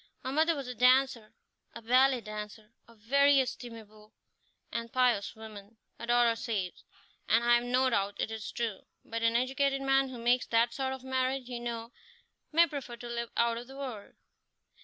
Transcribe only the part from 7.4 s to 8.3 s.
I have no doubt